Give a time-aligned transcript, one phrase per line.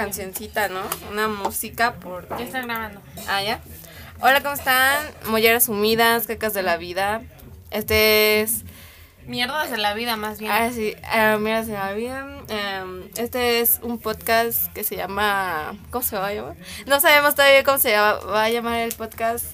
[0.00, 0.80] cancioncita, ¿no?
[1.10, 2.26] Una música por...
[2.30, 3.02] Ya está grabando.
[3.28, 3.60] Ah, ya.
[4.22, 5.04] Hola, ¿cómo están?
[5.26, 7.22] Molleras humidas, cacas de la vida.
[7.70, 8.64] Este es...
[9.26, 10.50] Mierdas de la vida, más bien.
[10.50, 12.26] Ah, sí, ah, mierdas de la vida.
[12.48, 15.76] Em, este es un podcast que se llama...
[15.90, 16.56] ¿Cómo se va a llamar?
[16.86, 19.44] No sabemos todavía cómo se va, a llamar el podcast.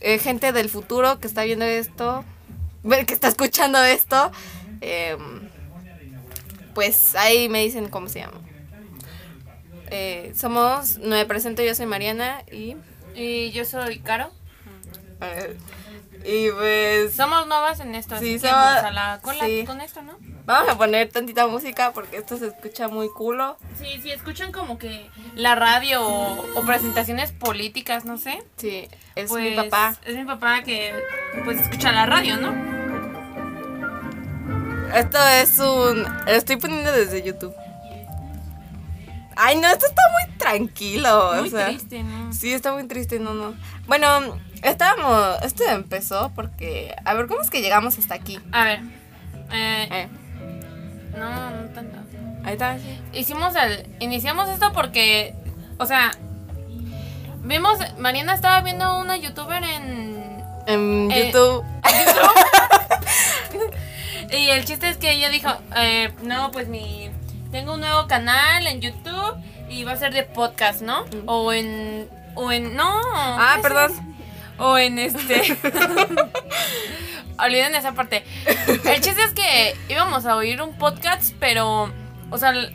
[0.00, 2.24] Eh, gente del futuro que está viendo esto,
[3.06, 4.32] que está escuchando esto,
[4.80, 5.50] em,
[6.74, 8.40] pues ahí me dicen cómo se llama.
[9.96, 12.76] Eh, somos, me presento, yo soy Mariana y...
[13.14, 14.32] Y yo soy Caro.
[15.20, 15.56] eh,
[16.24, 17.14] y pues...
[17.14, 19.64] Somos nuevas en esto, Sí, así que somos- pues, a la cola sí.
[19.64, 20.18] con esto, ¿no?
[20.46, 23.56] Vamos a poner tantita música porque esto se escucha muy culo.
[23.78, 28.42] Sí, si escuchan como que la radio o, o presentaciones políticas, no sé.
[28.56, 29.96] Sí, es pues, mi papá.
[30.04, 30.92] Es mi papá que
[31.44, 32.52] pues escucha la radio, ¿no?
[34.94, 36.02] Esto es un...
[36.02, 37.54] Lo estoy poniendo desde YouTube.
[39.36, 41.32] Ay, no, esto está muy tranquilo.
[41.36, 42.32] Muy o sea, triste, ¿no?
[42.32, 43.54] Sí, está muy triste, no, no.
[43.86, 45.42] Bueno, estábamos...
[45.42, 46.94] Esto empezó porque...
[47.04, 48.38] A ver, ¿cómo es que llegamos hasta aquí?
[48.52, 48.80] A ver.
[49.52, 50.08] eh, Eh,
[51.16, 51.98] no, no tanto.
[52.44, 53.00] ahí está, sí.
[53.12, 53.86] Hicimos el.
[54.00, 55.32] Iniciamos esto porque.
[55.78, 56.10] O sea.
[57.44, 57.78] Vimos.
[57.98, 60.42] Mariana estaba viendo una youtuber en.
[60.66, 61.64] En Eh, YouTube...
[64.30, 67.10] Y el chiste es que ella dijo: eh, No, pues mi.
[67.54, 69.36] Tengo un nuevo canal en YouTube
[69.68, 71.04] y va a ser de podcast, ¿no?
[71.26, 72.10] O en.
[72.34, 72.74] O en.
[72.74, 73.00] No.
[73.14, 74.16] Ah, ¿qué es perdón.
[74.58, 75.40] O en este.
[77.38, 78.24] Olviden esa parte.
[78.66, 81.94] El chiste es que íbamos a oír un podcast, pero.
[82.30, 82.50] O sea.
[82.50, 82.72] nada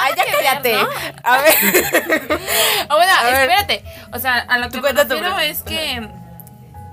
[0.00, 0.72] Ay, ya que ver, cállate.
[0.72, 0.88] ¿no?
[1.22, 1.54] A ver.
[2.88, 3.34] O bueno, A ver.
[3.42, 3.84] espérate.
[4.10, 6.08] O sea, a lo que me refiero es que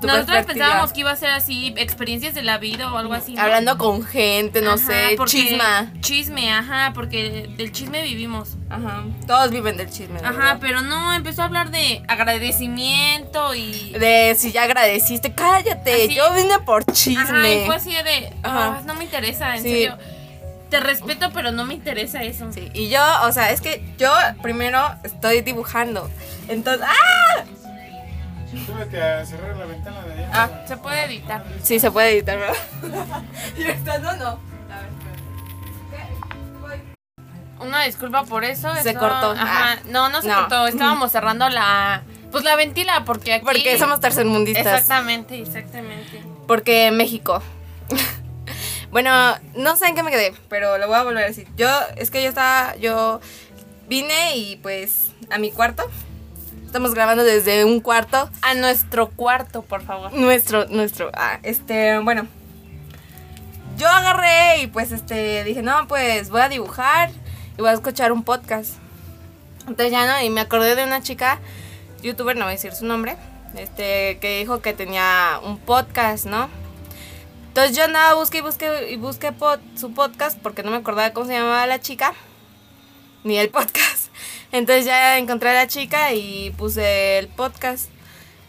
[0.08, 3.34] nosotros pensábamos que iba a ser así, experiencias de la vida o algo así.
[3.34, 3.42] ¿no?
[3.42, 5.92] Hablando con gente, no Ajá, sé, chisma.
[6.02, 8.58] Chisme, ajá, porque del chisme vivimos.
[8.70, 9.04] Ajá.
[9.28, 10.20] Todos viven del chisme.
[10.20, 10.58] Ajá, verdad.
[10.62, 13.92] pero no, empezó a hablar de agradecimiento y...
[14.00, 16.16] De si ya agradeciste, cállate, Así.
[16.16, 17.64] yo vine por Ajá, y chisme.
[17.66, 18.34] fue así de...
[18.44, 19.70] "Ah, no me interesa, en Sí.
[19.70, 19.98] serio.
[20.70, 22.52] Te respeto, pero no me interesa eso.
[22.52, 24.12] Sí, y yo, o sea, es que yo
[24.42, 26.10] primero estoy dibujando.
[26.48, 27.44] Entonces, ¡ah!
[28.66, 30.30] Súbete a cerrar la ventana de allá.
[30.34, 31.44] Ah, se puede editar.
[31.64, 32.56] Sí, se puede editar, ¿verdad?
[33.58, 34.28] y estando no.
[34.30, 34.80] A
[36.68, 36.82] ver,
[37.60, 38.74] Una disculpa por eso.
[38.76, 39.32] Se eso- cortó.
[39.32, 39.74] Ajá.
[39.74, 39.80] Ah.
[39.86, 40.36] No, no se No.
[40.36, 40.68] cortó.
[40.68, 42.04] Estábamos cerrando la.
[42.32, 43.46] Pues la ventila, porque aquí.
[43.46, 44.66] Porque somos tercermundistas.
[44.66, 46.24] Exactamente, exactamente.
[46.48, 47.42] Porque México.
[48.92, 51.48] bueno, no sé en qué me quedé, pero lo voy a volver a decir.
[51.56, 53.22] Yo, es que yo estaba, yo
[53.88, 55.84] vine y pues a mi cuarto.
[56.74, 58.32] Estamos grabando desde un cuarto.
[58.42, 60.12] A nuestro cuarto, por favor.
[60.12, 62.26] Nuestro, nuestro, ah, este, bueno.
[63.78, 67.12] Yo agarré y pues este, dije, no, pues voy a dibujar
[67.56, 68.72] y voy a escuchar un podcast.
[69.68, 71.38] Entonces ya no, y me acordé de una chica,
[72.02, 73.18] youtuber, no voy a decir su nombre,
[73.56, 76.50] este, que dijo que tenía un podcast, ¿no?
[77.50, 81.12] Entonces yo andaba, busqué y busqué y busqué pod- su podcast porque no me acordaba
[81.14, 82.16] cómo se llamaba la chica,
[83.24, 84.10] ni el podcast.
[84.52, 87.90] Entonces ya encontré a la chica y puse el podcast.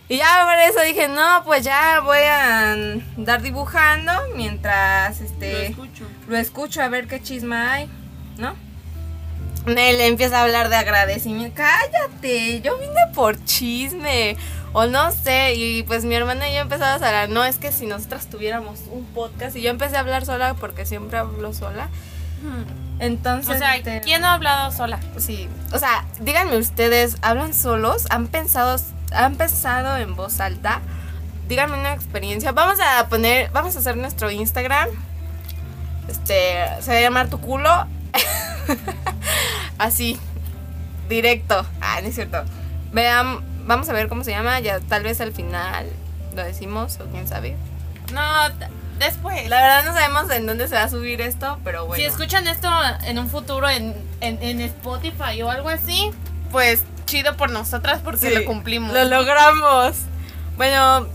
[0.08, 5.58] Y ya por eso dije, no, pues ya voy a andar dibujando mientras este Lo
[5.62, 6.06] escucho.
[6.28, 7.88] lo escucho a ver qué chisma hay,
[8.36, 8.54] ¿no?
[9.66, 11.56] Él empieza a hablar de agradecimiento.
[11.56, 14.36] Cállate, yo vine por chisme.
[14.74, 17.28] O no sé, y pues mi hermana y yo empezamos a hablar.
[17.30, 20.84] No, es que si nosotras tuviéramos un podcast y yo empecé a hablar sola porque
[20.84, 21.88] siempre hablo sola.
[22.98, 25.00] Entonces, O sea, este, ¿quién ha hablado sola?
[25.16, 28.06] Sí, o sea, díganme ustedes, ¿hablan solos?
[28.10, 28.80] ¿Han pensado,
[29.12, 30.80] han pensado en voz alta?
[31.48, 32.52] Díganme una experiencia.
[32.52, 34.88] Vamos a poner, vamos a hacer nuestro Instagram.
[36.08, 37.70] Este, se va a llamar tu culo.
[39.78, 40.18] Así,
[41.08, 41.66] directo.
[41.80, 42.44] Ah, no es cierto.
[42.92, 44.60] Vean, vamos a ver cómo se llama.
[44.60, 45.86] Ya tal vez al final
[46.34, 47.56] lo decimos o quién sabe.
[48.12, 48.22] No,
[48.98, 49.48] después.
[49.48, 52.00] La verdad no sabemos en dónde se va a subir esto, pero bueno.
[52.00, 52.68] Si escuchan esto
[53.04, 56.10] en un futuro en, en, en Spotify o algo así,
[56.50, 58.92] pues chido por nosotras porque Sí, lo cumplimos.
[58.92, 59.96] Lo logramos.
[60.56, 61.06] Bueno,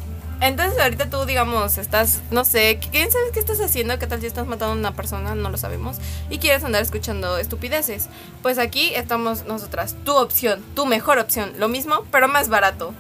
[0.42, 4.00] entonces ahorita tú, digamos, estás, no sé, ¿quién sabe qué estás haciendo?
[4.00, 5.36] ¿Qué tal si estás matando a una persona?
[5.36, 5.98] No lo sabemos.
[6.30, 8.07] Y quieres andar escuchando estupideces.
[8.42, 9.95] Pues aquí estamos nosotras.
[10.06, 11.51] Tu opción, tu mejor opción.
[11.57, 12.94] Lo mismo, pero más barato.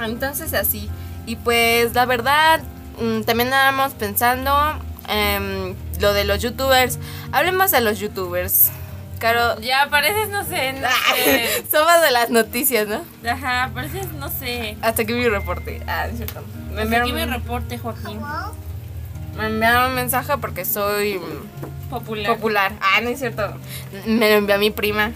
[0.00, 0.88] Entonces así.
[1.26, 2.60] Y pues la verdad,
[3.24, 4.52] también estábamos pensando
[5.08, 6.98] em, lo de los youtubers.
[7.32, 8.70] Hablemos de los youtubers.
[9.18, 11.64] Caro, Ya pareces, no sé, no sé.
[11.70, 13.02] somos de las noticias, ¿no?
[13.28, 14.76] Ajá, pareces, no sé.
[14.82, 15.80] Hasta aquí mi reporte.
[15.86, 16.42] Ah, es cierto.
[16.72, 18.20] Me Hasta aquí mi reporte, Joaquín.
[19.36, 22.34] Me enviaron un mensaje porque soy mm, Popular.
[22.34, 22.72] popular.
[22.80, 23.54] Ah, no es cierto.
[24.06, 25.12] Me lo envió mi prima.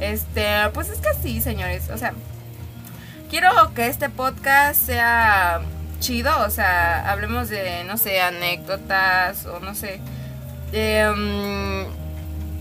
[0.00, 1.88] Este, pues es que sí, señores.
[1.90, 2.12] O sea,
[3.30, 5.60] quiero que este podcast sea
[6.00, 6.32] chido.
[6.44, 10.00] O sea, hablemos de, no sé, anécdotas o no sé.
[10.72, 11.86] Em,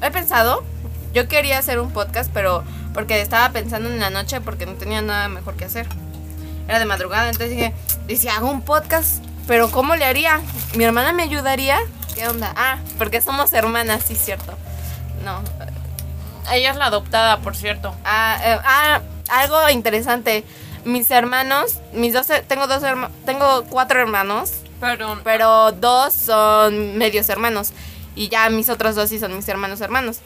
[0.02, 0.64] he pensado,
[1.14, 2.64] yo quería hacer un podcast, pero
[2.94, 5.88] porque estaba pensando en la noche porque no tenía nada mejor que hacer.
[6.68, 7.74] Era de madrugada, entonces dije,
[8.08, 9.24] ¿y si hago un podcast?
[9.48, 10.42] Pero ¿cómo le haría?
[10.76, 11.80] ¿Mi hermana me ayudaría?
[12.14, 12.54] ¿Qué onda?
[12.56, 14.54] Ah, porque somos hermanas, sí, cierto.
[15.24, 15.42] No.
[16.52, 17.96] Ella es la adoptada, por cierto.
[18.04, 20.44] Ah, eh, ah, algo interesante.
[20.86, 27.28] Mis hermanos, mis dos, tengo dos herma- tengo cuatro hermanos, Pero, pero dos son medios
[27.30, 27.72] hermanos.
[28.16, 30.20] Y ya mis otros dos sí son mis hermanos hermanos.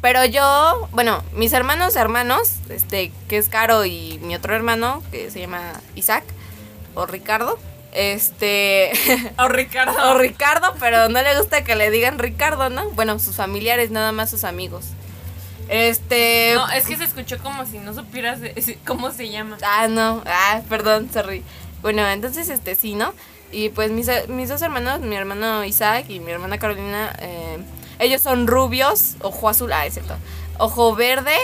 [0.00, 5.30] Pero yo, bueno, mis hermanos hermanos, este, que es Caro y mi otro hermano, que
[5.30, 5.60] se llama
[5.94, 6.24] Isaac,
[6.94, 7.58] o Ricardo,
[7.92, 8.92] este,
[9.38, 10.10] Oh, Ricardo.
[10.10, 12.88] o Ricardo, pero no le gusta que le digan Ricardo, ¿no?
[12.90, 14.86] Bueno, sus familiares, nada más sus amigos.
[15.70, 16.52] Este...
[16.56, 19.56] No, es que se escuchó como si no supieras de- cómo se llama.
[19.62, 20.22] Ah, no.
[20.26, 21.44] Ah, perdón, sorry.
[21.80, 23.14] Bueno, entonces, este, sí, ¿no?
[23.52, 27.58] Y pues mis, mis dos hermanos, mi hermano Isaac y mi hermana Carolina, eh,
[28.00, 30.14] ellos son rubios, ojo azul, ah, es cierto,
[30.58, 31.34] ojo verde,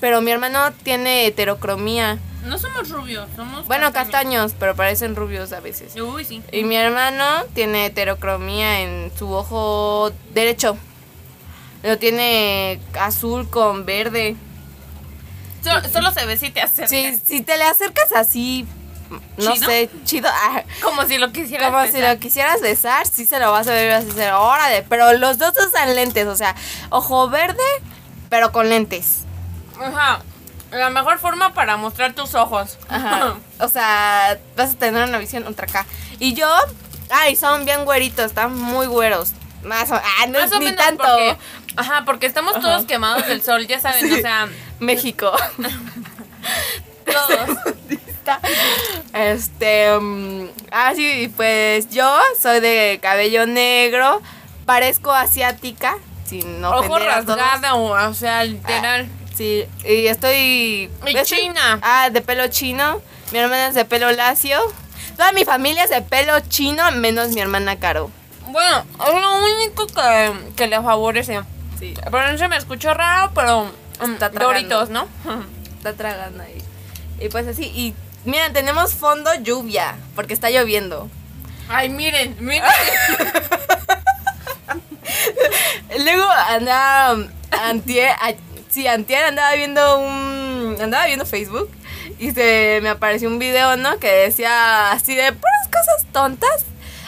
[0.00, 2.18] pero mi hermano tiene heterocromía.
[2.44, 3.66] No somos rubios, somos.
[3.66, 4.12] Bueno, castaños.
[4.12, 5.94] castaños, pero parecen rubios a veces.
[6.00, 6.42] Uy, sí.
[6.52, 10.76] Y mi hermano tiene heterocromía en su ojo derecho.
[11.82, 14.36] Lo tiene azul con verde.
[15.62, 16.90] So- solo se ve si te acercas.
[16.90, 18.66] Si, si te le acercas así,
[19.36, 19.66] no ¿Chido?
[19.66, 20.28] sé, chido.
[20.32, 21.70] ah, Como si lo quisieras.
[21.70, 24.32] como si lo quisieras besar, sí se lo vas a ver y vas a decir,
[24.32, 24.82] órale.
[24.88, 26.54] Pero los dos usan lentes, o sea,
[26.90, 27.62] ojo verde,
[28.30, 29.24] pero con lentes.
[29.80, 30.20] Ajá.
[30.70, 32.78] La mejor forma para mostrar tus ojos.
[32.88, 33.34] Ajá.
[33.58, 35.84] O sea, vas a tener una visión ultra acá.
[36.18, 36.48] Y yo,
[37.10, 39.32] ay, son bien güeritos, están muy güeros.
[39.64, 41.02] Más o, ah, no, Más o ni menos tanto.
[41.04, 41.36] porque.
[41.76, 42.62] Ajá, porque estamos Ajá.
[42.62, 44.48] todos quemados del sol, ya saben, o sea,
[44.80, 45.32] México.
[47.04, 47.58] todos.
[49.12, 52.08] Este, mm, ah, sí, pues yo
[52.40, 54.20] soy de cabello negro,
[54.66, 57.38] parezco asiática, sin Ojo ofender a todos.
[57.38, 59.08] rasgado, o sea, literal.
[59.34, 60.90] Sí, y estoy...
[61.06, 61.80] Y china.
[61.82, 63.00] Ah, de pelo chino,
[63.32, 64.60] mi hermana es de pelo lacio,
[65.16, 68.10] toda mi familia es de pelo chino, menos mi hermana Caro.
[68.48, 71.40] Bueno, es lo único que, que le favorece.
[71.80, 73.64] Sí, no se me escuchó raro, pero.
[73.64, 74.44] mm, Está tragando.
[74.46, 75.08] Doritos, ¿no?
[75.78, 76.62] está tragando ahí.
[77.20, 77.94] Y pues así, y
[78.24, 81.08] miren, tenemos fondo lluvia, porque está lloviendo.
[81.68, 82.62] Ay, miren, miren.
[86.04, 87.16] Luego andaba
[87.50, 88.34] antier, a-
[88.70, 91.70] sí, antier andaba viendo un andaba viendo Facebook
[92.18, 93.98] y se me apareció un video, ¿no?
[93.98, 96.64] Que decía así de puras cosas tontas,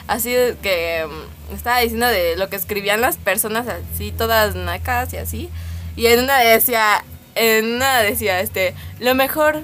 [0.09, 5.12] así de que mm, estaba diciendo de lo que escribían las personas así todas nacas
[5.12, 5.50] y así.
[5.96, 7.04] Y en una decía
[7.34, 9.62] en una decía este, lo mejor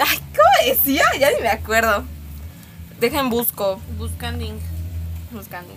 [0.00, 1.04] Ay, ¿cómo decía?
[1.18, 2.04] Ya ni me acuerdo.
[2.98, 3.80] Dejen busco.
[3.96, 4.44] Buscando.
[5.30, 5.72] Buscando.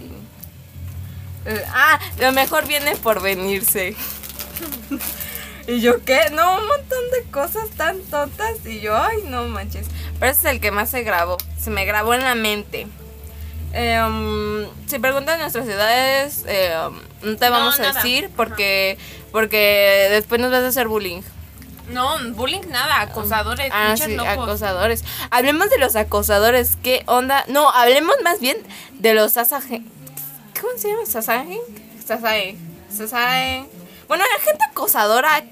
[1.46, 3.96] Eh, ah, lo mejor viene por venirse.
[5.68, 6.30] y yo, ¿qué?
[6.32, 8.66] No, un montón de cosas tan tontas.
[8.66, 9.88] Y yo, ay, no manches.
[10.20, 11.38] Pero ese es el que más se grabó.
[11.60, 12.88] Se me grabó en la mente.
[13.74, 18.98] Eh, um, si preguntan nuestras ciudades, eh, um, no te No, vamos a decir porque,
[19.32, 21.22] porque después nos vas a hacer bullying.
[21.90, 24.32] No, bullying nada, acosadores, Ah, sí, locos.
[24.34, 25.04] acosadores.
[25.30, 26.78] Hablemos de los acosadores.
[26.84, 27.46] ¿Qué onda?
[27.48, 28.58] No, hablemos más bien
[28.94, 29.84] de los asaje.
[30.60, 31.06] ¿Cómo se llama?
[31.06, 31.60] ¿Sasaje?
[32.06, 32.58] Sasae.
[32.90, 33.66] Sasae.
[34.08, 35.44] Bueno, la gente acosadora.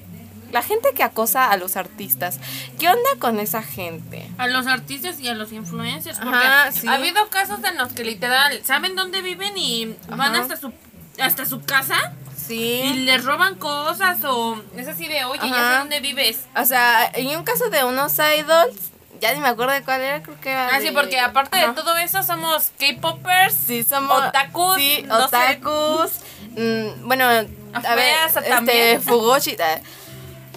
[0.52, 2.40] La gente que acosa a los artistas.
[2.80, 4.30] ¿Qué onda con esa gente?
[4.38, 6.18] A los artistas y a los influencers.
[6.20, 6.88] Porque Ajá, sí.
[6.88, 10.72] ha habido casos en los que literal saben dónde viven y van hasta su
[11.20, 12.14] hasta su casa
[12.50, 15.72] y les roban cosas o es así de, oye, ya Ajá.
[15.72, 16.40] sé dónde vives.
[16.56, 18.92] O sea, en un caso de unos idols.
[19.22, 20.68] Ya ni me acuerdo de cuál era, creo que era.
[20.74, 21.68] Ah, sí, porque aparte Ajá.
[21.70, 23.56] de todo eso somos K-popers.
[23.66, 25.36] Sí, somos Otakus, Sí, no sé.
[25.38, 26.12] otakus.
[26.58, 29.02] mm, bueno, a ver, este, también.
[29.02, 29.56] Fugoshi.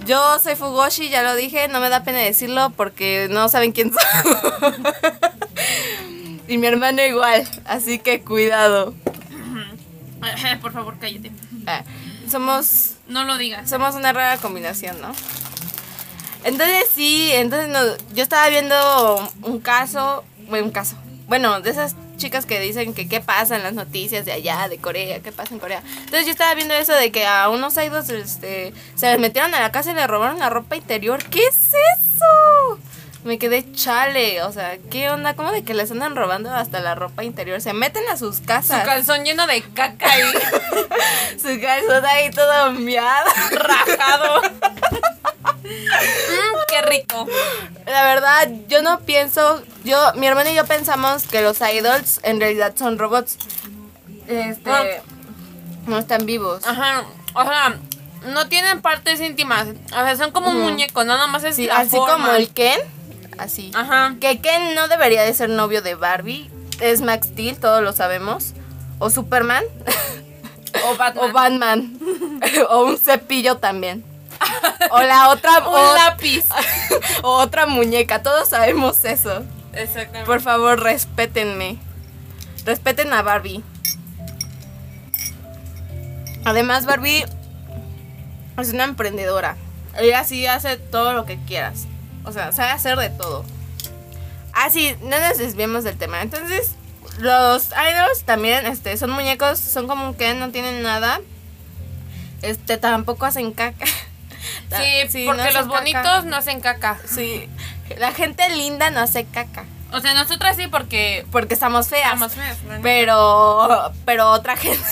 [0.08, 3.92] Yo soy Fugoshi, ya lo dije, no me da pena decirlo porque no saben quién
[3.92, 4.32] soy.
[6.48, 8.94] y mi hermano igual, así que cuidado.
[10.62, 11.30] Por favor, cállate.
[11.66, 11.82] Ah,
[12.30, 13.68] somos No lo digas.
[13.68, 15.12] somos una rara combinación, ¿no?
[16.42, 17.78] Entonces sí, entonces no,
[18.14, 20.96] yo estaba viendo un caso, bueno, un caso,
[21.26, 24.76] bueno, de esas chicas que dicen que qué pasa en las noticias de allá, de
[24.78, 25.82] Corea, qué pasa en Corea.
[26.00, 29.60] Entonces yo estaba viendo eso de que a unos idols este, se les metieron a
[29.60, 31.24] la casa y le robaron la ropa interior.
[31.24, 32.78] ¿Qué es eso?
[33.24, 35.34] me quedé chale, o sea, ¿qué onda?
[35.34, 37.60] ¿Cómo de que les andan robando hasta la ropa interior?
[37.60, 38.84] Se meten a sus Su casas.
[38.86, 40.22] calzón lleno de caca y
[41.38, 43.28] Su calzón ahí todo miado.
[43.50, 44.42] rajado.
[45.68, 47.26] Mm, qué rico.
[47.86, 52.40] La verdad, yo no pienso, yo, mi hermana y yo pensamos que los idols en
[52.40, 53.36] realidad son robots.
[54.26, 54.84] Este, Ah.
[55.86, 56.66] no están vivos.
[56.66, 57.04] Ajá.
[57.34, 57.76] O sea,
[58.26, 59.68] no tienen partes íntimas.
[59.86, 60.70] O sea, son como un Ujú.
[60.70, 62.12] muñeco, nada más es Sí, la así forma.
[62.14, 62.78] como el Ken,
[63.38, 63.70] así.
[63.74, 64.14] Ajá.
[64.20, 68.52] Que Ken no debería de ser novio de Barbie, es Max Steel, todos lo sabemos.
[68.98, 69.64] O Superman,
[70.84, 71.24] O Batman.
[71.30, 71.98] o Batman,
[72.70, 74.04] o un cepillo también.
[74.90, 76.44] O la otra, Un o, lápiz.
[77.22, 79.44] o otra muñeca, todos sabemos eso.
[79.72, 80.24] Exactamente.
[80.24, 81.78] Por favor, respétenme.
[82.64, 83.62] Respeten a Barbie.
[86.44, 87.24] Además, Barbie
[88.58, 89.56] es una emprendedora.
[89.98, 91.86] Ella sí hace todo lo que quieras.
[92.24, 93.44] O sea, sabe hacer de todo.
[94.52, 96.22] Ah, sí, no nos desviemos del tema.
[96.22, 96.72] Entonces,
[97.18, 101.20] los idols también este, son muñecos, son como Ken, no tienen nada.
[102.42, 103.86] Este, tampoco hacen caca.
[105.10, 105.68] Sí, porque los caca.
[105.78, 106.98] bonitos no hacen caca.
[107.06, 107.48] Sí,
[107.96, 109.64] la gente linda no hace caca.
[109.92, 112.12] O sea, nosotras sí porque Porque estamos feas.
[112.12, 112.58] estamos feas.
[112.82, 114.84] Pero, pero otra gente,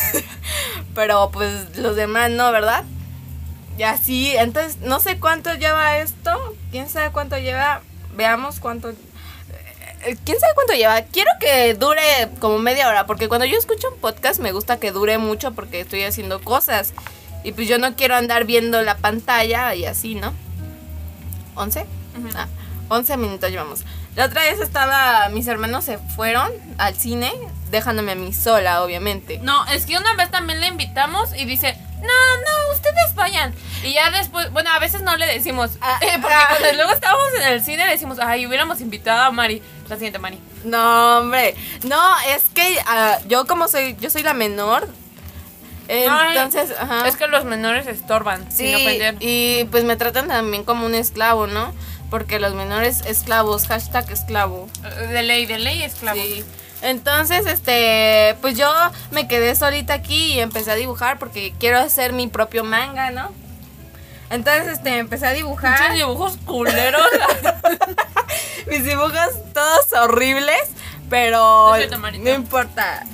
[0.95, 2.85] pero pues los demás no, ¿verdad?
[3.79, 7.83] Y así, entonces, no sé cuánto lleva esto, quién sabe cuánto lleva,
[8.15, 12.01] veamos cuánto, eh, quién sabe cuánto lleva, quiero que dure
[12.39, 15.81] como media hora, porque cuando yo escucho un podcast me gusta que dure mucho porque
[15.81, 16.95] estoy haciendo cosas,
[17.47, 20.35] y pues yo no quiero andar viendo la pantalla y así, ¿no?
[21.55, 21.87] ¿11?
[22.19, 22.29] Ujú.
[22.35, 22.49] Ah,
[22.89, 23.85] 11 minutos llevamos.
[24.17, 27.33] La otra vez estaba, mis hermanos se fueron al cine,
[27.71, 29.39] dejándome a mí sola, obviamente.
[29.39, 33.55] No, es que una vez también le invitamos y dice, no, no, ustedes vayan.
[33.85, 36.47] Y ya después, bueno, a veces no le decimos, Ah, eh, porque ah.
[36.49, 39.63] cuando luego estábamos en el cine decimos, ay, hubiéramos invitado a Mari.
[39.89, 40.41] La siguiente, Mari.
[40.65, 41.55] No, hombre.
[41.85, 44.89] No, es que ah, yo como soy, yo soy la menor.
[45.89, 47.07] Entonces, ajá.
[47.07, 51.47] Es que los menores estorban, sí, sin y pues me tratan también como un esclavo,
[51.47, 51.73] ¿no?
[52.11, 54.69] Porque los menores esclavos, hashtag esclavo.
[55.11, 56.21] De ley, de ley, esclavo.
[56.21, 56.45] Sí.
[56.83, 58.73] Entonces, este, pues yo
[59.11, 63.33] me quedé solita aquí y empecé a dibujar porque quiero hacer mi propio manga, ¿no?
[64.31, 65.81] Entonces, este, empecé a dibujar.
[65.81, 67.07] Muchos dibujos culeros.
[68.67, 70.63] Mis dibujos todos horribles,
[71.09, 71.73] pero
[72.21, 73.05] no importa.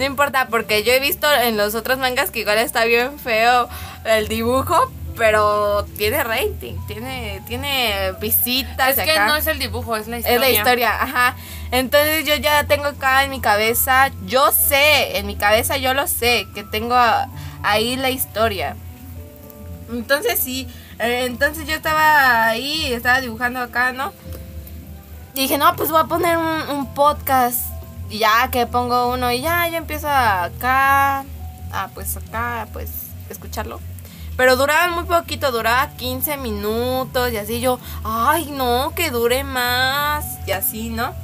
[0.00, 3.68] No importa, porque yo he visto en los otros mangas que igual está bien feo
[4.06, 8.96] el dibujo, pero tiene rating, tiene, tiene visitas.
[8.96, 9.26] es que acá.
[9.26, 10.34] no es el dibujo, es la historia.
[10.36, 11.36] Es la historia, ajá.
[11.70, 16.06] Entonces yo ya tengo acá en mi cabeza, yo sé, en mi cabeza yo lo
[16.06, 16.96] sé, que tengo
[17.62, 18.76] ahí la historia.
[19.92, 20.66] Entonces sí,
[20.98, 24.14] eh, entonces yo estaba ahí, estaba dibujando acá, ¿no?
[25.34, 27.69] Y dije, no, pues voy a poner un, un podcast.
[28.10, 31.24] Y ya que pongo uno y ya, yo empiezo acá,
[31.72, 32.90] ah, pues acá, pues
[33.30, 33.80] escucharlo.
[34.36, 40.24] Pero duraba muy poquito, duraba 15 minutos y así yo, ay no, que dure más
[40.46, 41.14] y así, ¿no?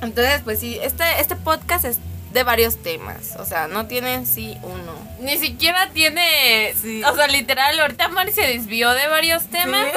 [0.00, 2.00] Entonces, pues sí, este, este podcast es
[2.32, 4.94] de varios temas, o sea, no tiene en sí uno.
[5.20, 6.74] Ni siquiera tiene.
[6.80, 7.04] Sí.
[7.04, 9.86] O sea, literal, ahorita Mari se desvió de varios temas.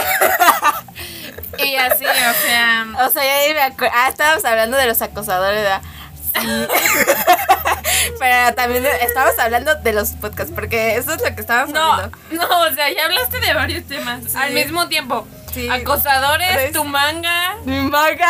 [1.58, 2.86] Y así, o sea.
[3.06, 3.94] O sea, ya me acuerdo.
[3.96, 5.82] Ah, estábamos hablando de los acosadores, ¿verdad?
[8.20, 12.18] Pero también estábamos hablando de los podcasts, porque eso es lo que estábamos No, hablando.
[12.32, 14.38] no, o sea, ya hablaste de varios temas Sí.
[14.38, 15.28] al mismo tiempo.
[15.54, 15.70] Sí.
[15.70, 17.56] Acosadores, tu manga.
[17.66, 18.30] Mi manga,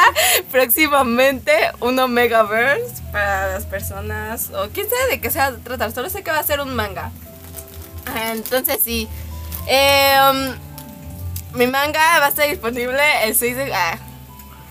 [0.52, 5.92] próximamente un Omegaverse para las personas, o quién sabe de qué se va a tratar,
[5.92, 7.12] solo sé que va a ser un manga.
[8.06, 9.10] Ah, Entonces sí,
[9.68, 10.54] Em,
[11.54, 13.74] mi manga va a estar disponible el 6 de...
[13.74, 13.98] Ah,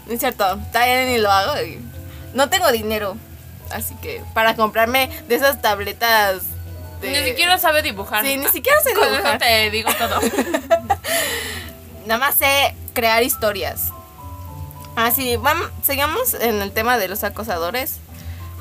[0.07, 1.55] no es cierto, todavía ni lo hago.
[2.35, 3.17] no tengo dinero,
[3.75, 6.43] así que para comprarme de esas tabletas...
[7.01, 7.11] De...
[7.11, 8.25] Ni siquiera sabe dibujar.
[8.25, 9.39] Sí, ni siquiera sé Con eso dibujar.
[9.39, 10.21] te digo todo.
[12.07, 13.91] Nada más sé crear historias.
[14.97, 17.99] Ah, sí, vamos, sigamos en el tema de los acosadores.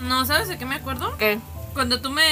[0.02, 1.16] No, ¿sabes de qué me acuerdo?
[1.18, 1.40] ¿Qué?
[1.74, 2.24] Cuando tú me.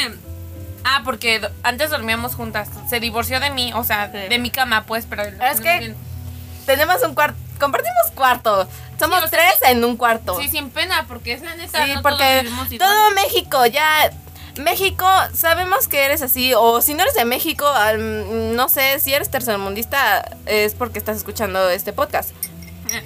[0.84, 2.68] Ah, porque antes dormíamos juntas.
[2.90, 4.18] Se divorció de mí, o sea, Sí.
[4.30, 5.24] de mi cama, pues, pero.
[5.24, 5.94] Es que-
[6.66, 8.68] Tenemos un cuarto, compartimos cuarto.
[9.02, 10.40] Somos Sí, o sea, tres en un cuarto.
[10.40, 11.86] Sí, sin pena, porque es la neta.
[11.86, 14.12] Sí, no porque todo México ya...
[14.58, 19.14] México, sabemos que eres así, o si no eres de México, al- no sé, si
[19.14, 22.32] eres tercermundista, es porque estás escuchando este podcast.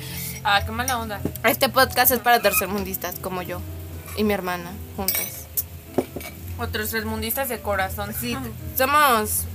[0.47, 1.19] Ah, qué mala onda.
[1.43, 3.61] Este podcast es para tercermundistas, como yo
[4.15, 5.47] y mi hermana, juntas.
[6.59, 8.13] Otros mundistas de corazón.
[8.19, 8.37] Sí,
[8.77, 9.45] somos,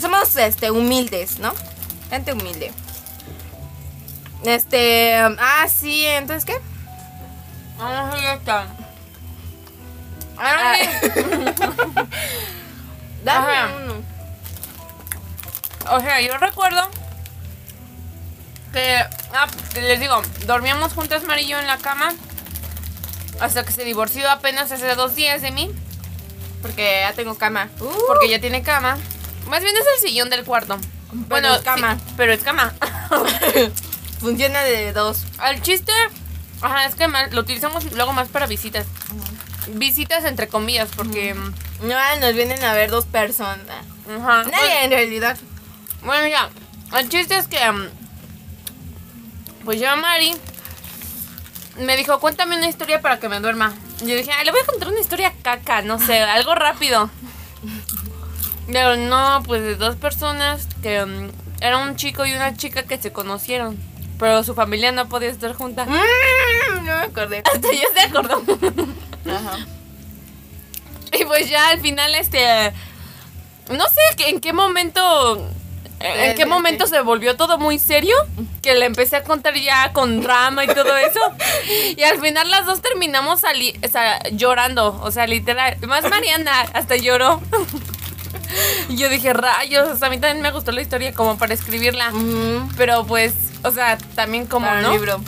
[0.00, 1.52] somos este, humildes, ¿no?
[2.10, 2.72] Gente humilde.
[4.44, 6.58] Este, ah, sí, entonces qué?
[7.78, 8.66] Ah, sí, ya está.
[10.38, 10.74] Ah,
[13.24, 13.68] Dame Ajá.
[13.82, 13.94] uno.
[15.90, 16.88] O sea, yo recuerdo
[18.72, 18.96] que,
[19.34, 22.12] ah, les digo, dormíamos juntas Mari y yo en la cama
[23.40, 25.70] hasta que se divorció apenas hace dos días de mí,
[26.62, 27.68] Porque ya tengo cama.
[27.80, 28.98] Uh, porque ya tiene cama.
[29.48, 30.78] Más bien es el sillón del cuarto.
[31.12, 31.96] bueno, es cama.
[31.96, 32.72] sí, pero es cama.
[34.20, 35.24] funciona de dos.
[35.38, 35.92] Al chiste,
[36.60, 38.86] ajá, es que mal- lo utilizamos luego más para visitas.
[39.74, 41.34] Visitas entre comillas, porque,
[41.82, 43.58] No, nos vienen a ver dos personas.
[44.08, 44.44] ajá.
[44.44, 45.36] Nadie en realidad.
[46.04, 46.48] Bueno, ya.
[46.98, 47.70] El chiste es que.
[47.70, 47.88] mm,
[49.64, 50.34] pues yo a Mari.
[51.78, 53.72] Me dijo, cuéntame una historia para que me duerma.
[54.02, 57.10] Y yo dije, "Ay, le voy a contar una historia caca, no sé, algo rápido.
[58.70, 61.04] Pero no, pues de dos personas que.
[61.04, 61.30] mm,
[61.62, 63.78] era un chico y una chica que se conocieron.
[64.20, 65.86] Pero su familia no podía estar junta.
[65.86, 65.96] Mm,
[66.76, 67.42] no me acordé.
[67.44, 68.42] Hasta yo se acordó.
[69.26, 69.58] Ajá.
[71.18, 72.72] Y pues ya al final, este.
[73.70, 75.38] No sé en qué momento.
[76.00, 76.88] En qué Eh, momento eh.
[76.88, 78.14] se volvió todo muy serio.
[78.62, 81.20] Que le empecé a contar ya con drama y todo eso.
[81.96, 84.98] Y al final las dos terminamos sali- o sea, llorando.
[85.02, 85.76] O sea, literal.
[85.86, 87.40] Más Mariana hasta lloró.
[88.88, 90.02] Y yo dije, rayos.
[90.02, 92.12] a mí también me gustó la historia como para escribirla.
[92.76, 94.92] Pero pues, o sea, también como, Para el ¿no?
[94.92, 95.20] libro.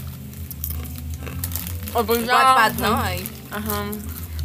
[1.94, 2.96] O pues ya- Wattpad, ¿no?
[3.02, 3.28] Ahí.
[3.50, 3.84] Ajá.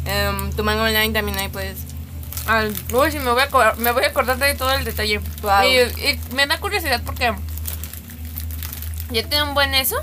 [0.04, 1.78] Em, tu manga online también ahí puedes.
[2.46, 5.20] Al- uy, sí, me voy, a, me voy a acordar de todo el detalle.
[5.42, 5.66] Guau.
[5.66, 7.32] Y, y me da curiosidad porque
[9.10, 9.96] ya tiene un buen eso.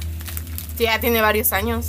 [0.78, 1.88] Sí, ya tiene varios años.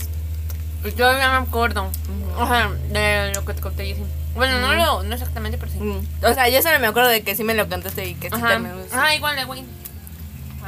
[0.85, 1.91] Y yo ya me acuerdo.
[2.39, 4.03] Ajá, de lo que te conté, Jessy.
[4.35, 5.79] Bueno, no, lo, no exactamente, pero sí.
[6.23, 8.33] O sea, yo solo me acuerdo de que sí me lo contaste y que sí
[8.39, 8.97] también me gustó.
[8.99, 9.65] Ah, igual güey.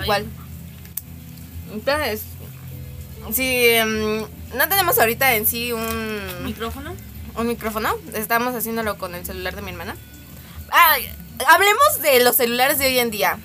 [0.02, 0.26] Igual.
[1.72, 2.22] Entonces,
[3.32, 4.20] sí, em,
[4.54, 6.94] no tenemos ahorita en sí un, ¿Micrófono?
[7.36, 7.94] un micrófono.
[8.14, 9.96] Estamos haciéndolo con el celular de mi hermana.
[10.70, 10.96] Ah,
[11.48, 13.38] hablemos de los celulares de hoy en día.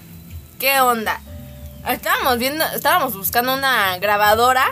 [0.59, 1.19] ¿Qué onda?
[1.87, 4.65] Estábamos viendo, estábamos buscando una grabadora.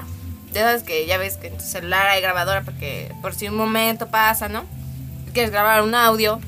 [0.53, 3.55] De esas que ya ves que en tu celular hay grabadora porque por si un
[3.55, 4.65] momento pasa, ¿no?
[5.33, 6.41] Quieres grabar un audio.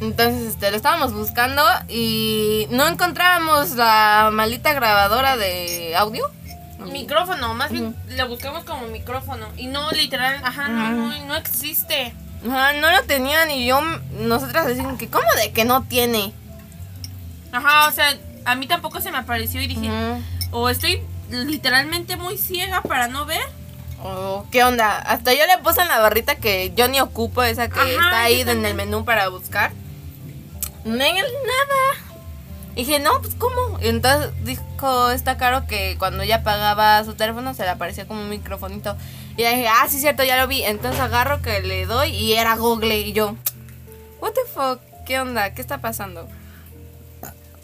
[0.00, 6.30] Entonces, este, lo estábamos buscando y no encontrábamos la maldita grabadora de audio.
[6.92, 9.46] Micrófono, más bien lo buscamos como micrófono.
[9.56, 12.14] Y no literal, ajá, no, no, no existe.
[12.46, 13.80] Ajá, no lo tenían y yo,
[14.20, 16.32] nosotras decimos que, ¿cómo de que no tiene?
[17.52, 19.90] Ajá, o sea, a mí tampoco se me apareció y dije,
[20.50, 23.42] o estoy literalmente muy ciega para no ver.
[24.02, 24.98] Oh, ¿Qué onda?
[24.98, 28.22] Hasta yo le puse en la barrita que yo ni ocupo, esa que Ajá, está
[28.24, 29.72] ahí en el menú para buscar.
[30.84, 31.24] Nada.
[32.76, 33.78] Y dije, no, pues ¿cómo?
[33.80, 38.20] Y entonces dijo esta Caro que cuando ella pagaba su teléfono se le aparecía como
[38.22, 38.96] un microfonito.
[39.36, 40.62] Y dije, ah, sí, cierto, ya lo vi.
[40.62, 42.98] Entonces agarro que le doy y era Google.
[42.98, 43.36] Y yo,
[44.20, 45.54] what the fuck, ¿qué onda?
[45.54, 46.28] ¿Qué está pasando?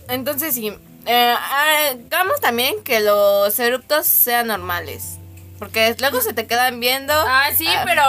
[0.08, 0.72] Entonces sí,
[1.06, 5.19] eh, ah, hagamos también que los eruptos sean normales.
[5.60, 7.12] Porque luego se te quedan viendo.
[7.14, 7.84] Ah, sí, Ah.
[7.84, 8.02] pero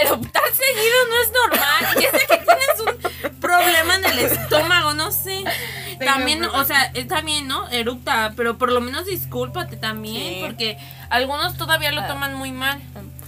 [0.00, 2.02] eruptar seguido no es normal.
[2.02, 2.80] Ya sé que tienes
[3.26, 5.44] un problema en el estómago, no sé.
[6.02, 7.68] También, o sea, está bien, ¿no?
[7.70, 10.40] Erupta, pero por lo menos discúlpate también, Sí.
[10.42, 10.78] porque
[11.10, 12.06] algunos todavía lo Ah.
[12.06, 12.80] toman muy mal.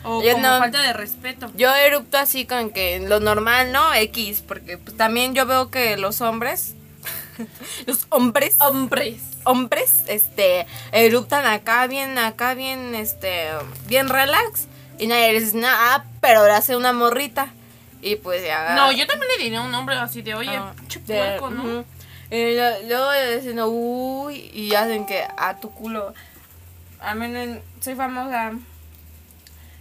[0.04, 0.58] O Yo como no.
[0.58, 1.50] falta de respeto.
[1.54, 3.92] Yo erupto así con que lo normal, ¿no?
[3.94, 6.74] X, porque pues, también yo veo que los hombres,
[7.86, 9.20] los hombres, Hombres.
[9.44, 13.48] hombres, este, eruptan acá bien, acá bien, este,
[13.86, 14.66] bien relax.
[14.98, 17.48] Y nadie les dice nada, ah, pero le hace una morrita.
[18.00, 18.74] Y pues ya.
[18.74, 20.72] No, yo también le diría a un hombre así de, oye, Ah,
[21.50, 21.84] ¿no?
[22.30, 26.14] Y lo- luego dicen, uy, y hacen que a tu culo.
[27.00, 28.52] A mí no- soy famosa.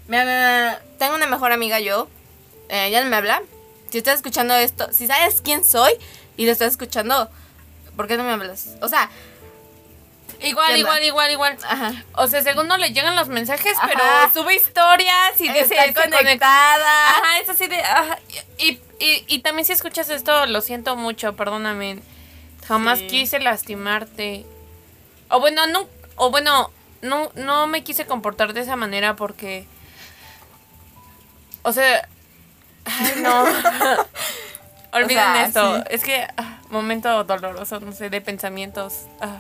[0.08, 2.08] Me- me- tengo una mejor amiga yo.
[2.70, 3.42] Eh, ella no me habla.
[3.90, 5.92] Si estás escuchando esto, si sabes quién soy
[6.38, 7.30] y lo estás escuchando,
[7.96, 8.76] ¿por qué no me hablas?
[8.82, 9.10] O sea,
[10.42, 11.58] Igual, igual, igual, igual.
[11.64, 11.94] ajá.
[12.16, 13.88] O sea, según no le llegan los mensajes, Ajá.
[13.88, 14.04] pero
[14.34, 17.10] sube historias y dice Está conectada.
[17.12, 17.82] Ajá, es así de.
[17.82, 18.20] ajá,
[18.58, 22.00] y, y, y también si escuchas esto, lo siento mucho, perdóname.
[22.68, 23.08] Jamás Sí.
[23.08, 24.46] quise lastimarte.
[25.30, 25.88] O bueno, no.
[26.18, 29.66] O bueno, no, no me quise comportar de esa manera porque.
[31.62, 32.08] O sea.
[32.84, 33.46] Ay, no.
[34.92, 35.78] Olviden sea, esto.
[35.78, 35.84] sí.
[35.90, 36.28] Es que.
[36.36, 39.06] ah, momento doloroso, no sé, de pensamientos.
[39.22, 39.40] ah.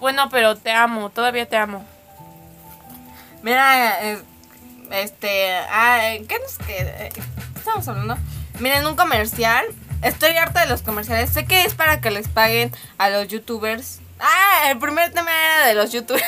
[0.00, 1.84] Bueno, pero te amo, todavía te amo.
[3.42, 4.18] Mira, eh,
[4.90, 7.04] este, ah, eh, ¿qué nos queda?
[7.04, 7.22] Eh, ¿qué
[7.56, 8.16] estamos hablando?
[8.58, 9.66] Miren, un comercial.
[10.02, 11.30] Estoy harta de los comerciales.
[11.30, 14.00] Sé que es para que les paguen a los youtubers.
[14.18, 16.24] Ah, el primer tema era de los youtubers.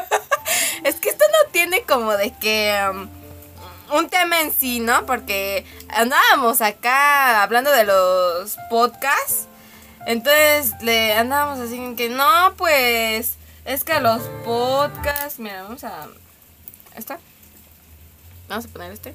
[0.84, 3.08] es que esto no tiene como de que um,
[3.96, 5.06] un tema en sí, ¿no?
[5.06, 9.46] Porque andábamos acá hablando de los podcasts.
[10.06, 16.08] Entonces le andábamos así en que no, pues es que los podcasts, mira, vamos a
[16.96, 17.18] ¿Esta?
[18.48, 19.14] Vamos a poner este.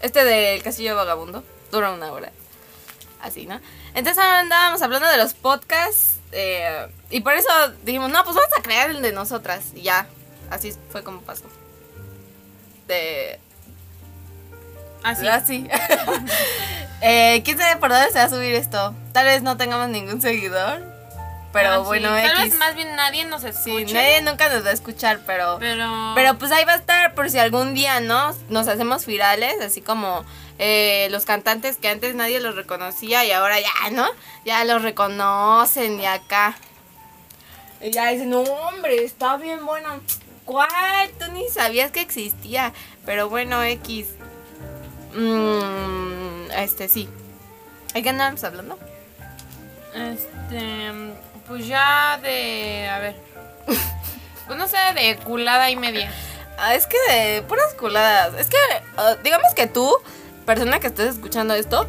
[0.00, 2.32] Este del Castillo Vagabundo dura una hora.
[3.20, 3.60] Así, ¿no?
[3.94, 7.48] Entonces andábamos hablando de los podcasts eh, y por eso
[7.84, 9.66] dijimos, no, pues vamos a crear el de nosotras.
[9.74, 10.06] Y ya,
[10.50, 11.44] así fue como pasó.
[12.88, 13.38] De...
[15.04, 15.28] Así.
[15.28, 15.68] Así.
[17.00, 18.94] eh, ¿Quién sabe por dónde se va a subir esto?
[19.12, 20.82] Tal vez no tengamos ningún seguidor.
[21.52, 21.84] Pero Ah, sí.
[21.84, 22.38] bueno, Tal X.
[22.50, 23.92] vez más bien nadie nos Sí, escuche.
[23.94, 25.58] nadie nunca nos va a escuchar, pero...
[25.60, 26.12] Pero.
[26.16, 28.34] Pero pues ahí va a estar por si algún día, ¿no?
[28.48, 30.24] Nos hacemos virales, así como
[30.58, 34.04] eh, los cantantes que antes nadie los reconocía y ahora ya, ¿no?
[34.44, 36.56] Ya los reconocen y acá.
[37.80, 40.00] Y ya dicen, no, hombre, está bien bueno.
[40.46, 41.10] ¿Cuál?
[41.20, 42.72] Tú ni sabías que existía.
[43.06, 44.08] Pero bueno, X.
[45.14, 47.08] Mm, este, sí.
[47.94, 48.78] ¿Hay que andábamos hablando?
[49.94, 50.92] Este.
[51.46, 52.88] Pues ya de.
[52.88, 53.16] A ver.
[54.46, 56.12] Pues no sé, de culada y media.
[56.58, 58.34] Ah, es que de puras culadas.
[58.38, 58.58] Es que,
[58.98, 59.90] ah, digamos que tú,
[60.44, 61.86] persona que estés escuchando esto,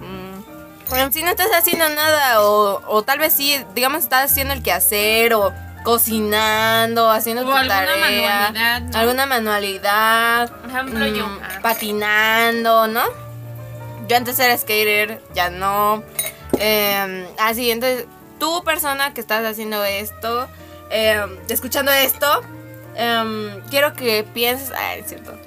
[0.00, 4.62] mm, sí no estás haciendo nada, o, o tal vez sí, digamos, estás haciendo el
[4.62, 8.98] quehacer, o cocinando, haciendo O tu alguna tarea, manualidad, ¿no?
[8.98, 11.26] alguna manualidad, Por ejemplo, yo.
[11.26, 11.58] mm, Ah.
[11.62, 13.02] patinando, ¿no?
[14.08, 16.02] Yo antes era skater, ya no.
[16.58, 18.06] Eh, así, entonces,
[18.38, 20.48] tú persona que estás haciendo esto,
[20.90, 22.42] eh, escuchando esto,
[22.96, 25.38] em, quiero que pienses, ah, es cierto,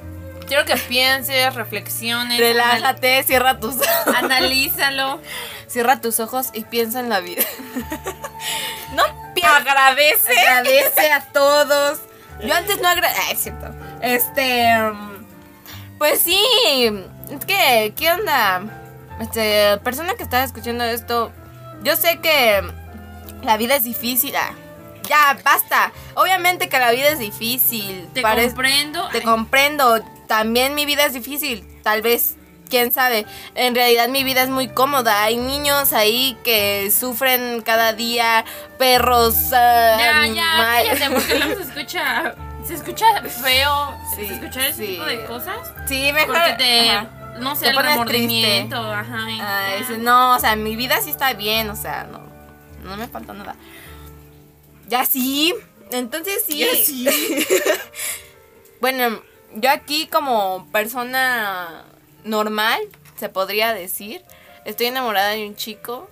[0.48, 2.40] Quiero que pienses, reflexiones.
[2.40, 5.20] relájate, cierra tus, anal- Analízalo.
[5.68, 7.44] cierra tus ojos y piensa en la vida.
[9.46, 10.38] Agradece.
[10.40, 12.00] agradece a todos.
[12.44, 13.24] Yo antes no agradecía.
[13.28, 13.68] Ah, es cierto.
[14.02, 14.68] Este.
[15.98, 16.40] Pues sí.
[17.32, 18.62] Es que, ¿qué onda?
[19.20, 21.32] Este, persona que está escuchando esto.
[21.84, 22.62] Yo sé que
[23.44, 24.36] la vida es difícil.
[24.36, 24.52] ah,
[25.08, 25.92] ya, basta.
[26.16, 28.10] Obviamente que la vida es difícil.
[28.14, 29.08] Te Parece- comprendo.
[29.10, 30.02] te comprendo.
[30.28, 31.66] También mi vida es difícil.
[31.84, 32.36] Tal vez.
[32.70, 33.26] Quién sabe.
[33.54, 35.24] En realidad mi vida es muy cómoda.
[35.24, 38.44] Hay niños ahí que sufren cada día.
[38.78, 39.36] Perros.
[39.54, 42.36] ah, Ya, ya, ma- cállate, porque luego se escucha.
[42.66, 43.96] Se escucha feo.
[44.16, 44.88] Sí, se escucha ese sí.
[44.94, 45.58] tipo de cosas.
[45.88, 46.36] Sí, mejor.
[46.36, 46.90] Porque te.
[46.90, 47.10] ajá.
[47.40, 48.78] No sé, Te el remordimiento.
[48.78, 49.30] Ajá.
[49.30, 49.76] y- ya.
[49.78, 51.70] dices, no, o sea, mi vida sí está bien.
[51.70, 52.20] O sea, no.
[52.84, 53.56] No me falta nada.
[54.88, 55.54] Ya sí.
[55.92, 56.60] Entonces sí.
[56.60, 57.08] Ya sí.
[58.82, 59.22] bueno,
[59.54, 61.84] yo aquí como persona
[62.26, 62.82] normal,
[63.18, 64.22] se podría decir,
[64.66, 66.10] estoy enamorada de un chico.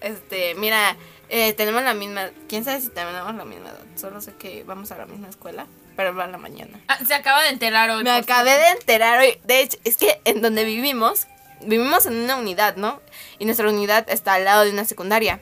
[0.00, 0.96] Este, mira,
[1.28, 4.92] eh, tenemos la misma, quién sabe si tenemos la misma edad, solo sé que vamos
[4.92, 5.66] a la misma escuela,
[5.96, 6.78] pero va a la mañana.
[6.88, 8.04] Ah, se acaba de enterar hoy.
[8.04, 11.26] Me acabé de enterar hoy, de hecho, es que en donde vivimos,
[11.62, 13.00] vivimos en una unidad, ¿no?
[13.38, 15.40] Y nuestra unidad está al lado de una secundaria.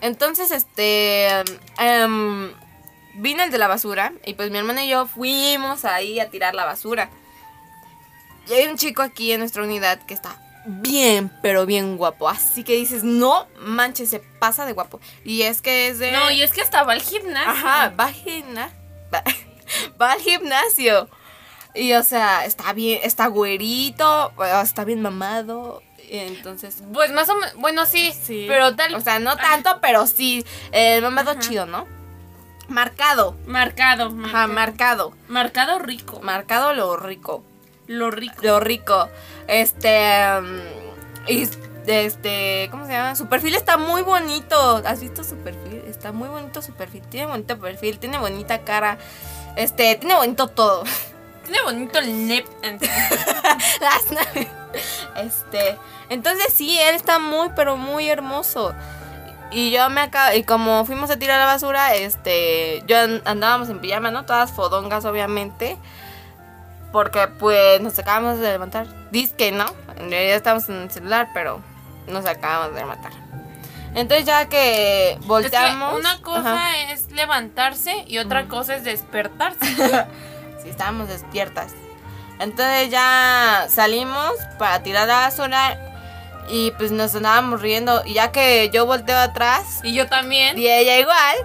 [0.00, 1.28] Entonces, este,
[1.78, 2.52] em,
[3.14, 6.54] vino el de la basura y pues mi hermana y yo fuimos ahí a tirar
[6.54, 7.10] la basura.
[8.48, 12.28] Y hay un chico aquí en nuestra unidad que está bien, pero bien guapo.
[12.28, 15.00] Así que dices, no manches, se pasa de guapo.
[15.24, 16.12] Y es que es de...
[16.12, 17.50] No, y es que hasta va al gimnasio.
[17.50, 18.78] Ajá, va al gimnasio.
[19.14, 19.24] Va,
[19.98, 21.08] va al gimnasio.
[21.74, 24.32] Y o sea, está bien, está güerito,
[24.62, 25.82] está bien mamado.
[26.10, 27.54] y Entonces, Pues más o menos.
[27.56, 28.12] Bueno, sí.
[28.12, 28.44] sí.
[28.48, 28.94] Pero tal.
[28.94, 30.44] O sea, no tanto, pero sí.
[30.72, 31.86] El mamado chido, ¿no?
[32.68, 33.34] Marcado.
[33.46, 34.06] marcado.
[34.24, 35.12] Ajá, Marcado, marcado.
[35.28, 36.20] marcado rico.
[36.20, 37.44] Marcado lo rico.
[37.88, 38.36] Lo rico.
[38.42, 39.08] Lo rico.
[39.48, 40.24] Este.
[40.38, 40.60] um,
[41.26, 41.48] y
[41.86, 42.68] este.
[42.70, 43.16] ¿Cómo se llama?
[43.16, 44.82] Su perfil está muy bonito.
[44.86, 45.82] ¿Has visto su perfil?
[45.88, 47.02] Está muy bonito su perfil.
[47.08, 47.98] Tiene bonito perfil.
[47.98, 48.98] Tiene bonita cara.
[49.56, 49.96] Este.
[49.96, 50.84] Tiene bonito todo.
[51.44, 52.46] Tiene bonito el nep.
[53.80, 54.04] Las.
[55.16, 55.76] Este.
[56.10, 58.74] Entonces sí, él está muy, pero muy hermoso.
[59.50, 60.36] Y yo me acabo.
[60.36, 62.82] Y como fuimos a tirar la basura, este.
[62.86, 64.26] Yo an- andábamos en pijama, ¿no?
[64.26, 65.78] Todas fodongas, obviamente.
[66.92, 68.86] Porque pues nos acabamos de levantar.
[69.10, 69.66] Disque, ¿no?
[69.96, 71.60] En realidad estamos en el celular, pero
[72.06, 73.12] nos acabamos de levantar.
[73.94, 75.98] Entonces ya que Es que volteamos.
[75.98, 79.58] una cosa ajá, es levantarse y otra cosa es despertarse.
[80.62, 81.72] Sí, estábamos despiertas.
[82.40, 85.78] Entonces ya salimos para tirar la basura.
[86.50, 88.02] Y pues nos andábamos riendo.
[88.04, 89.80] Y ya que yo volteo atrás.
[89.84, 90.58] y yo también.
[90.58, 91.36] Y ella igual.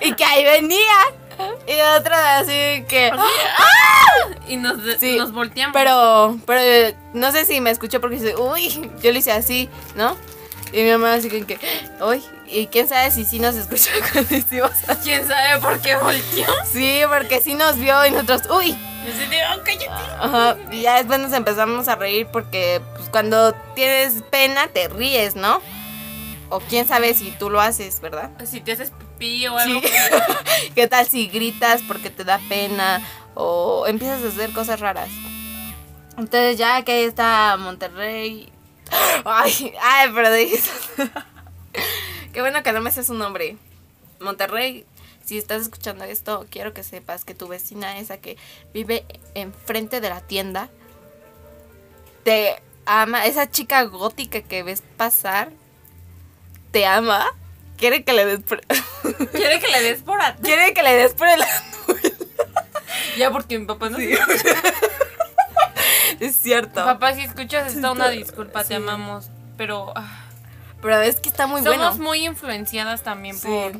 [0.00, 0.80] Y que ahí venía.
[1.66, 3.12] Y otra así que.
[4.48, 5.74] Y nos, Sí, nos volteamos.
[5.74, 10.16] Pero, pero no sé si me escuchó porque dice, uy, yo le hice así, ¿no?
[10.72, 11.58] Y mi mamá así que,
[12.00, 15.00] uy, y quién sabe si sí nos escuchó cuando hicimos así.
[15.04, 16.46] ¿Quién sabe por qué volteó?
[16.70, 18.76] Sí, porque sí nos vio y nosotros, uy.
[20.18, 25.36] Ajá, y ya después nos empezamos a reír porque pues, cuando tienes pena te ríes,
[25.36, 25.60] ¿no?
[26.48, 28.30] O quién sabe si tú lo haces, ¿verdad?
[28.44, 29.80] Si te haces pipí o algo.
[29.80, 29.88] Sí.
[30.74, 33.02] ¿Qué tal si gritas porque te da pena
[33.34, 35.10] o empiezas a hacer cosas raras?
[36.16, 38.52] Entonces ya que ahí está Monterrey.
[39.24, 40.70] Ay, ay, pero dijiste.
[42.32, 43.56] Qué bueno que no me sé su nombre.
[44.20, 44.86] Monterrey,
[45.24, 48.36] si estás escuchando esto, quiero que sepas que tu vecina esa que
[48.72, 50.68] vive enfrente de la tienda
[52.22, 53.26] te ama.
[53.26, 55.50] Esa chica gótica que ves pasar
[56.70, 57.26] te ama.
[57.76, 58.60] Quiere que le des por-
[59.32, 60.40] Quiere que le des por atrás.
[60.42, 61.40] quiere que le des por el
[63.18, 63.98] Ya porque mi papá no
[66.20, 66.84] Es cierto.
[66.84, 69.28] Papá, si escuchas esto, una disculpa, te amamos.
[69.56, 70.24] Pero ah,
[70.82, 71.94] Pero es que está muy somos bueno.
[71.96, 73.46] muy influenciadas también Sí.
[73.46, 73.72] por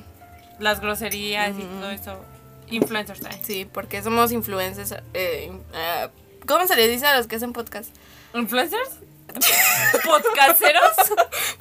[0.58, 2.24] las groserías y todo eso.
[2.68, 3.40] Influencers, ¿eh?
[3.42, 4.92] Sí, porque somos influencers.
[5.14, 6.08] eh, eh,
[6.46, 7.90] ¿Cómo se les dice a los que hacen podcast?
[8.34, 8.90] ¿Influencers?
[10.04, 10.92] ¿Podcasteros?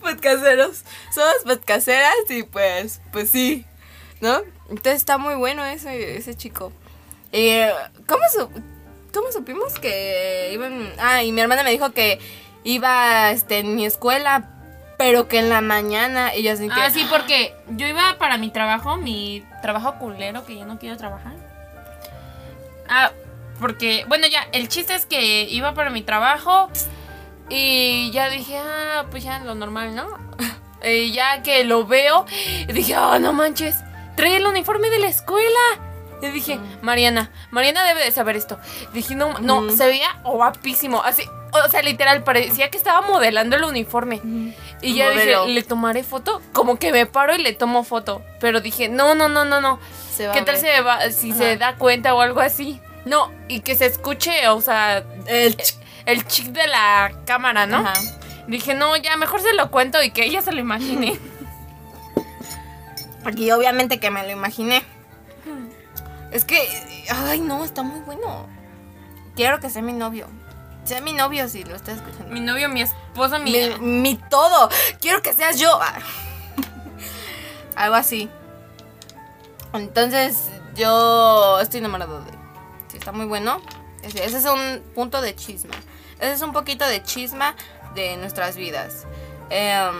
[0.02, 0.84] Podcasteros.
[1.14, 3.66] Somos podcasteras y pues, pues sí.
[4.22, 4.40] ¿No?
[4.70, 6.72] Entonces está muy bueno ese, ese chico.
[7.32, 7.72] Eh,
[8.08, 8.50] ¿cómo, su-
[9.14, 10.92] ¿Cómo supimos que iban?
[11.00, 12.20] Ah, y mi hermana me dijo que
[12.64, 14.50] iba este, en mi escuela,
[14.98, 16.36] pero que en la mañana.
[16.36, 16.82] Y yo así que.
[16.82, 20.98] Ah, sí, porque yo iba para mi trabajo, mi trabajo culero, que yo no quiero
[20.98, 21.34] trabajar.
[22.88, 23.12] Ah,
[23.60, 26.70] porque, bueno, ya, el chiste es que iba para mi trabajo
[27.49, 30.08] y ya dije, ah, pues ya lo normal, ¿no?
[30.88, 32.25] Y ya que lo veo,
[32.67, 33.75] dije, ah, no manches,
[34.15, 35.60] trae el uniforme de la escuela.
[36.21, 38.60] Y dije, Mariana, Mariana debe de saber esto.
[38.93, 41.01] Dije, no, no, se veía guapísimo.
[41.03, 44.21] Así, o sea, literal, parecía que estaba modelando el uniforme.
[44.81, 45.41] Y ya Modelo.
[45.45, 46.39] dije, ¿le tomaré foto?
[46.53, 48.21] Como que me paro y le tomo foto.
[48.39, 49.79] Pero dije, no, no, no, no, no.
[50.15, 52.79] Se va ¿Qué tal se va, si se da cuenta o algo así?
[53.05, 55.75] No, y que se escuche, o sea, El ch-
[56.06, 57.78] el chic de la cámara, ¿no?
[57.78, 57.94] Ajá.
[58.48, 61.20] Dije, no, ya mejor se lo cuento y que ella se lo imagine.
[63.24, 64.84] Porque obviamente que me lo imaginé.
[66.32, 66.60] Es que,
[67.10, 68.48] ay, no, está muy bueno.
[69.36, 70.28] Quiero que sea mi novio.
[70.84, 72.32] Sea mi novio si lo estás escuchando.
[72.32, 73.52] mi novio, mi esposo, mi...
[73.52, 74.70] Mi, mi todo.
[75.02, 75.80] Quiero que seas yo.
[75.82, 75.98] Ah.
[77.76, 78.30] Algo así.
[79.74, 82.32] Entonces, yo estoy enamorado de.
[82.89, 83.62] Sí, está muy bueno.
[84.06, 85.74] Ese, es un punto de chisma.
[86.20, 87.56] Ese es un poquito de chisma
[87.96, 89.06] de nuestras vidas.
[89.50, 89.96] Em,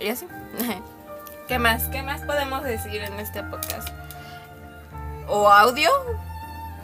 [0.00, 0.26] y así.
[1.48, 1.84] ¿Qué más?
[1.88, 3.88] ¿Qué más podemos decir en este podcast?
[5.28, 5.90] ¿O audio?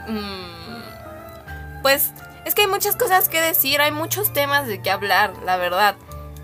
[0.06, 2.12] Mm, pues
[2.44, 5.96] es que hay muchas cosas que decir, hay muchos temas de qué hablar, la verdad.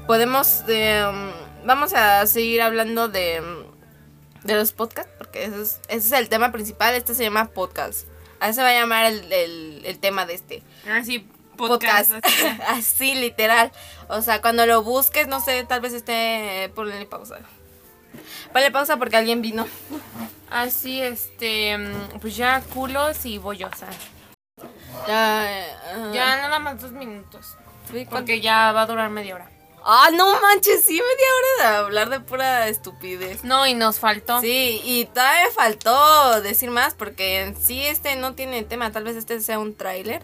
[0.06, 1.30] Podemos, em,
[1.64, 3.42] vamos a seguir hablando de,
[4.44, 8.06] de los podcasts, porque ese es, ese es el tema principal, este se llama podcast.
[8.40, 12.12] Así se va a llamar el, el- el tema de este Así, podcast.
[12.12, 12.24] podcast.
[12.26, 12.46] así.
[12.68, 13.72] Así, literal.
[14.08, 17.38] O sea, cuando lo busques, no sé, tal vez esté, ponle pausa.
[18.52, 19.66] Ponle pausa porque alguien vino.
[20.50, 23.94] Así, este, mm, pues ya culos y bollosas.
[25.06, 25.66] Ya, eh,
[26.12, 27.56] Ya nada más dos minutos.
[27.92, 28.06] sí.
[28.10, 29.50] Porque ya va a durar media hora.
[29.90, 31.26] Ah, no manches, sí, media
[31.64, 33.42] hora de hablar de pura estupidez.
[33.42, 34.38] No, y nos faltó.
[34.42, 38.92] Sí, y todavía faltó decir más porque en sí este no tiene tema.
[38.92, 40.20] Tal vez este sea un tráiler.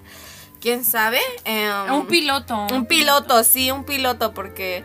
[0.60, 1.18] ¿Quién sabe?
[1.44, 2.66] Em, Un piloto.
[2.74, 4.84] Un piloto, sí, un piloto porque...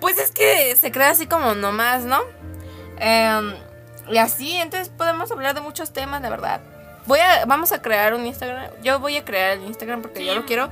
[0.00, 2.22] Pues es que se crea así como nomás, ¿no?
[2.98, 3.54] Em,
[4.10, 6.62] y así, entonces podemos hablar de muchos temas, la verdad.
[7.04, 8.70] Voy a, vamos a crear un Instagram.
[8.82, 10.70] Yo voy a crear el Instagram porque yo lo quiero.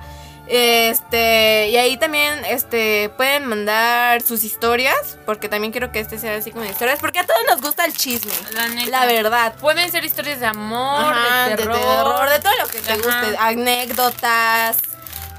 [0.49, 6.37] Este, y ahí también, este, pueden mandar sus historias, porque también quiero que este sea
[6.37, 8.33] así como historias, porque a todos nos gusta el chisme.
[8.53, 8.91] La neta.
[8.91, 9.55] La verdad.
[9.57, 12.29] Pueden ser historias de amor, Ajá, de, terror.
[12.31, 14.79] de todo lo que te guste, anécdotas,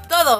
[0.08, 0.38] todo.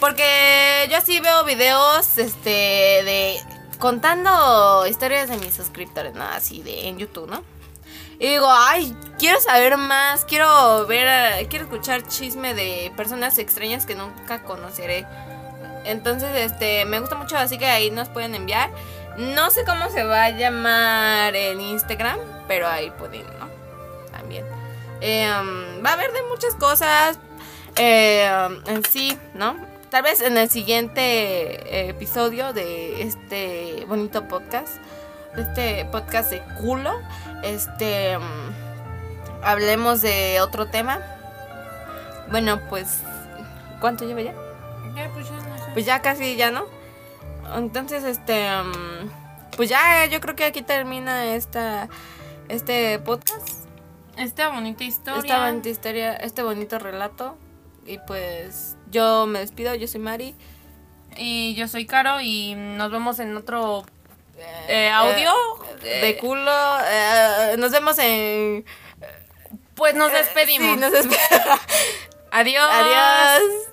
[0.00, 3.40] Porque yo así veo videos, este, de
[3.78, 6.24] contando historias de mis suscriptores, ¿no?
[6.24, 7.44] Así de en YouTube, ¿no?
[8.18, 13.94] Y digo, ay, quiero saber más, quiero ver, quiero escuchar chisme de personas extrañas que
[13.94, 15.06] nunca conoceré.
[15.84, 18.70] Entonces, este, me gusta mucho, así que ahí nos pueden enviar.
[19.16, 23.48] No sé cómo se va a llamar en Instagram, pero ahí pueden, ¿no?
[24.12, 24.44] También.
[25.00, 25.28] Eh,
[25.84, 27.18] va a haber de muchas cosas
[27.78, 29.56] um, en sí, ¿no?
[29.90, 34.76] Tal vez en el siguiente eh, episodio de este bonito podcast,
[35.38, 37.00] este podcast de culo,
[37.42, 38.22] este, um,
[39.42, 41.00] hablemos de otro tema.
[42.30, 43.02] Bueno, pues,
[43.80, 44.34] ¿cuánto lleva ya?
[44.94, 45.70] Ya, pues ya no sé.
[45.72, 46.64] Pues ya casi, ya no.
[47.56, 49.10] Entonces, este, mm,
[49.56, 51.88] pues ya, yo creo que aquí termina esta,
[52.48, 53.66] este podcast,
[54.16, 55.20] Esta bonita historia.
[55.20, 57.36] esta bonita historia, este bonito relato.
[57.86, 60.34] Y pues yo me despido, yo soy Mari.
[61.16, 63.84] Y yo soy Caro y nos vemos en otro
[64.68, 65.32] eh, audio.
[65.82, 66.50] De culo.
[66.86, 68.64] eh, nos vemos en...
[69.74, 70.74] Pues nos despedimos.
[70.74, 71.60] Sí, nos despedimos.
[72.30, 72.68] Adiós.
[72.70, 73.58] Adiós.